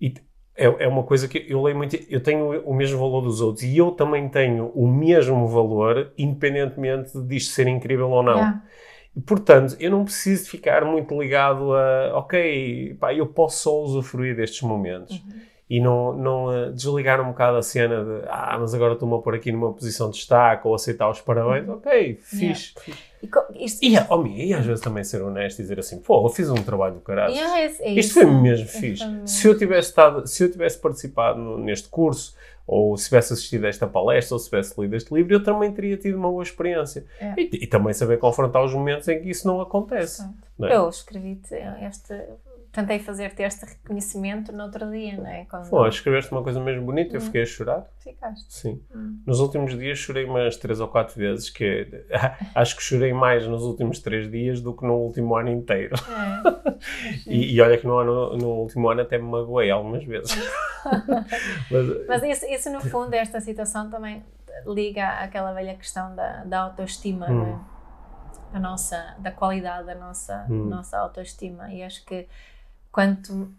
[0.00, 0.14] e
[0.60, 1.96] é, é uma coisa que eu leio muito.
[2.08, 7.18] Eu tenho o mesmo valor dos outros e eu também tenho o mesmo valor, independentemente
[7.22, 8.36] disto ser incrível ou não.
[8.36, 8.62] Yeah.
[9.16, 14.36] E, Portanto, eu não preciso ficar muito ligado a, ok, pá, eu posso só usufruir
[14.36, 15.20] destes momentos.
[15.70, 19.18] E não, não eh, desligar um bocado a cena de, ah, mas agora estou-me a
[19.18, 21.68] pôr aqui numa posição de destaque ou aceitar os parabéns.
[21.68, 22.74] Ok, fixe.
[22.80, 22.98] fixe.
[23.22, 26.24] E isto, E, oh, minha, e às vezes também ser honesto e dizer assim, pô,
[26.26, 27.32] eu fiz um trabalho do caralho.
[27.32, 29.04] Yeah, é- é Isto foi mesmo Isto fixe.
[29.26, 32.34] Se eu tivesse estado, se eu tivesse participado no- neste curso,
[32.66, 35.70] ou se tivesse assistido a esta palestra, ou se tivesse lido este livro, eu também
[35.72, 37.04] teria tido uma boa experiência.
[37.20, 37.34] É.
[37.36, 40.24] E, e também saber confrontar os momentos em que isso não acontece.
[40.58, 40.74] Não é?
[40.76, 41.54] Eu escrevi-te
[41.86, 42.14] este.
[42.72, 45.44] Tentei fazer-te este reconhecimento no outro dia, não é?
[45.46, 47.84] Quando Pô, escreveste uma coisa mesmo bonita, eu fiquei a chorar.
[47.98, 48.46] ficaste.
[48.48, 48.80] Sim.
[48.94, 49.20] Hum.
[49.26, 52.04] Nos últimos dias chorei umas três ou quatro vezes, que
[52.54, 55.94] acho que chorei mais nos últimos três dias do que no último ano inteiro.
[55.96, 56.70] É.
[57.26, 60.34] E, e olha que no, ano, no último ano até me magoei algumas vezes.
[61.70, 64.24] Mas, Mas isso, isso, no fundo, esta situação também
[64.66, 67.34] liga àquela velha questão da, da autoestima, Hum.
[67.34, 67.58] não é?
[68.54, 70.64] da, nossa, da qualidade da nossa, Hum.
[70.70, 71.70] nossa autoestima.
[71.72, 72.26] E acho que
[72.92, 73.52] quanto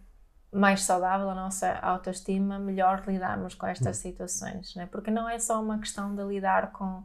[0.52, 3.70] mais saudável a nossa autoestima, melhor lidarmos com Hum.
[3.70, 4.86] estas situações, não é?
[4.86, 7.04] Porque não é só uma questão de lidar com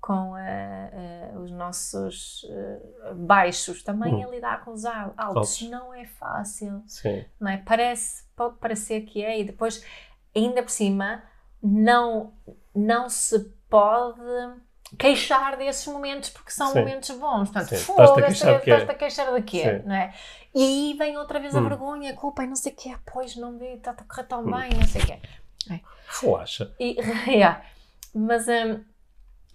[0.00, 4.22] com eh, eh, os nossos eh, baixos, também Hum.
[4.22, 5.62] é lidar com os al- altos.
[5.62, 5.62] Altos.
[5.70, 7.24] Não é fácil sim.
[7.40, 7.56] não é?
[7.56, 9.82] Parece, pode parecer que é, e depois,
[10.36, 11.22] ainda por cima,
[11.62, 12.34] não,
[12.74, 13.38] não se
[13.70, 14.20] pode
[14.98, 16.80] queixar desses momentos porque são Sim.
[16.80, 17.50] momentos bons.
[17.50, 18.70] Portanto, fogo, Estás-te a queixar de quê?
[18.70, 19.82] estás-te a queixar de quê?
[19.86, 20.14] Não é?
[20.54, 21.68] E aí vem outra vez a Hum.
[21.68, 24.40] vergonha, a culpa e não sei o quê, pois não vi, está a correr tão
[24.42, 24.50] Hum.
[24.52, 25.18] bem, não sei o quê.
[26.20, 26.72] Relaxa.
[26.78, 26.96] E,
[27.28, 27.64] yeah.
[28.14, 28.84] Mas hum,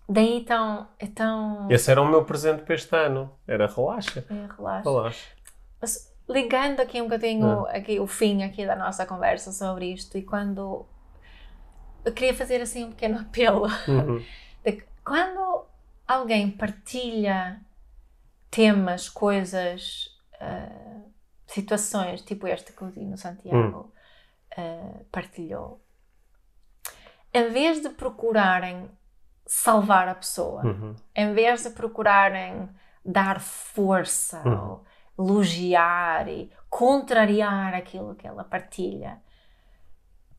[0.09, 3.31] daí então, então Esse era o meu presente para este ano.
[3.47, 4.25] Era relaxa.
[4.29, 4.89] é, relaxa.
[4.89, 5.27] Relaxa.
[5.81, 10.21] Mas ligando aqui um bocadinho aqui, o fim aqui da nossa conversa sobre isto e
[10.23, 10.85] quando
[12.03, 14.23] eu queria fazer assim um pequeno apelo Uhum.
[14.65, 15.63] de que quando
[16.07, 17.61] alguém partilha
[18.51, 20.09] temas, coisas,
[20.41, 20.88] ah,
[21.53, 23.91] situações tipo esta que o Dino Santiago
[24.57, 25.81] ah, partilhou,
[27.33, 28.89] em vez de procurarem
[29.45, 30.95] salvar a pessoa, Uhum.
[31.15, 32.69] em vez de procurarem
[33.05, 34.83] dar força, Uhum.
[35.17, 39.21] ou elogiar e contrariar aquilo que ela partilha,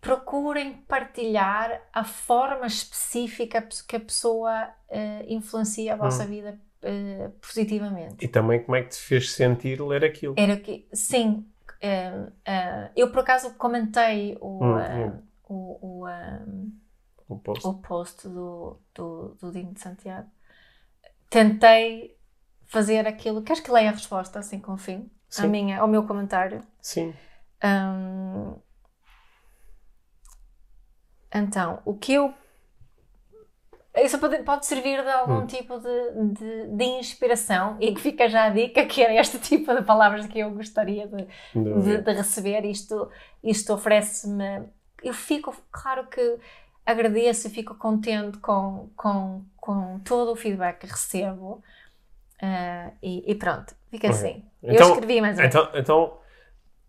[0.00, 8.24] procurem partilhar a forma específica que a pessoa eh, influencia a vossa vida eh, positivamente.
[8.24, 10.34] E também como é que te fez sentir ler aquilo?
[10.36, 11.46] Era que, sim,
[11.80, 15.22] eh, eh, eu por acaso comentei o, Hum, hum.
[15.48, 16.44] o, o, eh,
[17.28, 17.66] O post.
[17.66, 20.28] o post do, do, do Dino de Santiago.
[21.28, 22.16] Tentei
[22.66, 23.42] fazer aquilo.
[23.42, 25.10] Queres que leia a resposta assim com o fim?
[25.38, 26.60] A minha, ao meu comentário?
[26.80, 27.14] Sim.
[27.62, 28.56] Hum,
[31.32, 32.34] então, o que eu.
[34.10, 35.46] Isso pode, pode servir de algum Hum.
[35.46, 39.72] tipo de, de, de inspiração e que fica já a dica que era este tipo
[39.74, 42.64] de palavras que eu gostaria de, de, de receber.
[42.64, 43.08] Isto,
[43.42, 44.64] isto oferece-me.
[45.02, 46.38] Eu fico, claro que
[46.84, 51.62] agradeço e fico contente com, com, com todo o feedback que recebo.
[52.42, 54.18] Ah, e, e pronto, fica Ok.
[54.18, 54.44] assim.
[54.62, 55.54] Então- eu escrevi mais ou menos.
[55.54, 56.18] Então, então,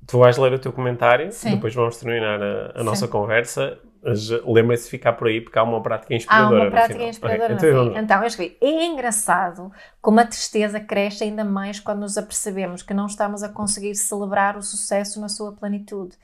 [0.08, 1.52] tu vais ler o teu comentário, Sim.
[1.56, 3.78] depois vamos terminar a, a nossa conversa.
[4.04, 6.56] Mas Lembrem-se de ficar por aí porque há uma prática Há inspiradora.
[6.56, 8.02] uma no prática inspiradora Ok, no então.
[8.02, 8.58] Então, eu escrevi.
[8.60, 13.50] É engraçado como a tristeza cresce ainda mais quando nos apercebemos que não estamos a
[13.50, 16.18] conseguir celebrar o sucesso na sua plenitude.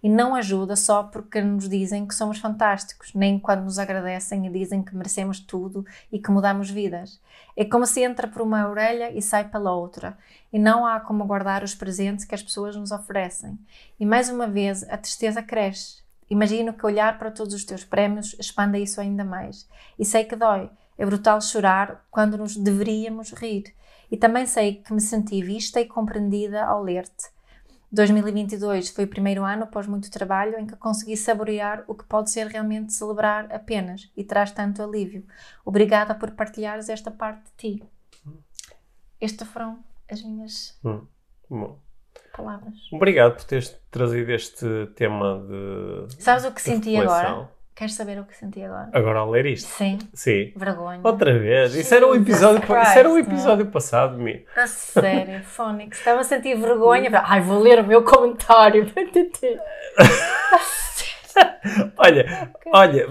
[0.00, 4.50] E não ajuda só porque nos dizem que somos fantásticos, nem quando nos agradecem e
[4.50, 7.18] dizem que merecemos tudo e que mudamos vidas.
[7.56, 10.18] É como se entra por uma orelha e sai pela outra,
[10.52, 13.58] e não há como guardar os presentes que as pessoas nos oferecem.
[13.98, 16.03] E mais uma vez, a tristeza cresce.
[16.30, 19.68] Imagino que olhar para todos os teus prémios expanda isso ainda mais.
[19.98, 20.70] E sei que dói.
[20.96, 23.74] É brutal chorar quando nos deveríamos rir.
[24.10, 27.34] E também sei que me senti vista e compreendida ao ler-te.
[27.90, 32.30] 2022 foi o primeiro ano, após muito trabalho, em que consegui saborear o que pode
[32.30, 35.24] ser realmente celebrar apenas e traz tanto alívio.
[35.64, 37.84] Obrigada por partilhares esta parte de ti.
[39.20, 39.78] Estas foram
[40.10, 41.06] as minhas Hum,
[41.48, 41.83] bom.
[42.36, 42.74] Palavras.
[42.92, 46.22] Obrigado por teres trazido este tema de.
[46.22, 47.16] Sabes o que senti reflexão.
[47.18, 47.54] agora?
[47.74, 48.88] Queres saber o que senti agora?
[48.92, 49.66] Agora ao ler isto.
[49.66, 50.52] Sim, Sim.
[50.54, 51.00] vergonha.
[51.02, 51.74] Outra vez.
[51.74, 54.46] Isso era Jesus episódio, isso era o Christ, episódio passado, Mi.
[54.56, 55.98] A sério, Fónix.
[55.98, 57.10] Estava a sentir vergonha.
[57.24, 58.84] Ai, vou ler o meu comentário.
[58.84, 60.04] A
[61.96, 63.06] Olha, olha,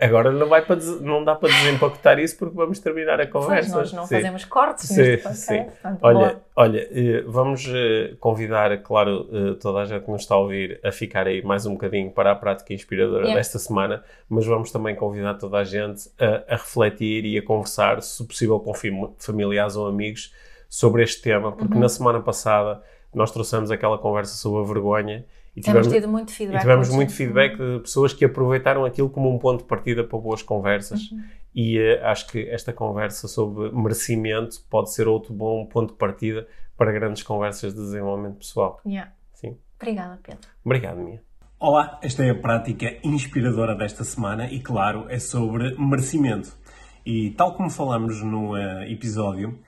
[0.00, 3.76] agora não, vai para não dá para desempacotar isso porque vamos terminar a Pois, conversa.
[3.76, 4.16] nós não Sim.
[4.16, 5.62] fazemos cortes Sim, neste sim.
[5.64, 10.34] portanto, Olha, olha eh, vamos eh, convidar, claro, eh, toda a gente que nos está
[10.34, 13.36] a ouvir a ficar aí mais um bocadinho para a prática inspiradora Yeah.
[13.38, 18.02] desta semana, mas vamos também convidar toda a gente a, a refletir e a conversar,
[18.02, 20.32] se possível, com fam- familiares ou amigos
[20.68, 21.80] sobre este tema, porque Uhum.
[21.80, 22.82] na semana passada
[23.14, 26.60] nós trouxemos aquela conversa sobre a vergonha e tivemos, tido muito e feedback.
[26.60, 26.96] tivemos hoje.
[26.96, 31.10] muito feedback de pessoas que aproveitaram aquilo como um ponto de partida para boas conversas.
[31.10, 31.22] Uhum.
[31.54, 36.46] E eh, acho que esta conversa sobre merecimento pode ser outro bom ponto de partida
[36.76, 38.80] para grandes conversas de desenvolvimento pessoal.
[38.86, 39.12] Yeah.
[39.34, 39.58] Sim.
[39.80, 40.48] Obrigada, Pedro.
[40.64, 41.22] Obrigado, Mia.
[41.58, 46.56] Olá, esta é a prática inspiradora desta semana e, claro, é sobre merecimento.
[47.04, 49.58] E, tal como falamos no eh, episódio,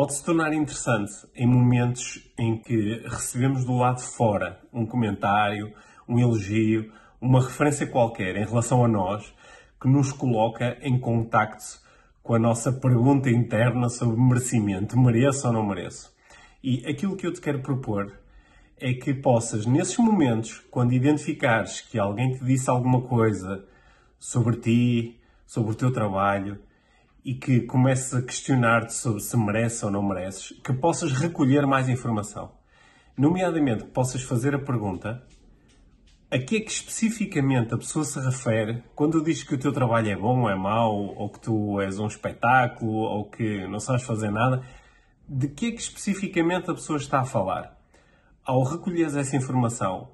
[0.00, 5.74] pode se tornar interessante em momentos em que recebemos do lado de fora um comentário,
[6.08, 9.30] um elogio, uma referência qualquer em relação a nós
[9.78, 11.78] que nos coloca em contacto
[12.22, 14.98] com a nossa pergunta interna sobre merecimento.
[14.98, 16.10] Mereço ou não mereço?
[16.64, 18.10] E aquilo que eu te quero propor
[18.78, 23.66] é que possas, nesses momentos, quando identificares que alguém te disse alguma coisa
[24.18, 26.58] sobre ti, sobre o teu trabalho,
[27.24, 31.88] e que comeces a questionar-te sobre se mereces ou não mereces, que possas recolher mais
[31.88, 32.52] informação.
[33.16, 35.22] Nomeadamente, que possas fazer a pergunta
[36.30, 40.10] a que é que especificamente a pessoa se refere quando diz que o teu trabalho
[40.10, 44.04] é bom ou é mau, ou que tu és um espetáculo, ou que não sabes
[44.04, 44.62] fazer nada.
[45.28, 47.76] De que é que especificamente a pessoa está a falar?
[48.44, 50.12] Ao recolheres essa informação,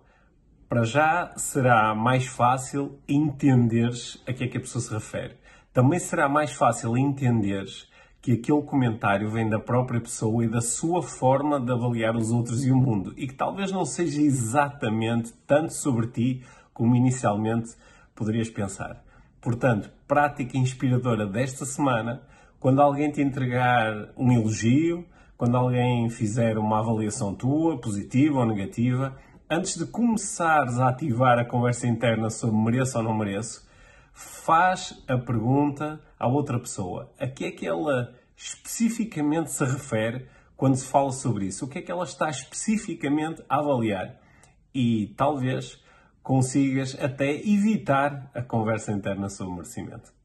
[0.68, 5.36] para já será mais fácil entenderes a que é que a pessoa se refere.
[5.76, 7.86] Também será mais fácil entenderes
[8.22, 12.64] que aquele comentário vem da própria pessoa e da sua forma de avaliar os outros
[12.64, 17.74] e o mundo e que talvez não seja exatamente tanto sobre ti como inicialmente
[18.14, 19.04] poderias pensar.
[19.38, 22.22] Portanto, prática inspiradora desta semana,
[22.58, 25.04] quando alguém te entregar um elogio,
[25.36, 29.14] quando alguém fizer uma avaliação tua, positiva ou negativa,
[29.50, 33.65] antes de começares a ativar a conversa interna sobre mereço ou não mereço,
[34.16, 37.12] faz a pergunta à outra pessoa.
[37.18, 41.66] A que é que ela especificamente se refere quando se fala sobre isso?
[41.66, 44.18] O que é que ela está especificamente a avaliar?
[44.74, 45.78] E talvez
[46.22, 50.15] consigas até evitar a conversa interna sobre merecimento.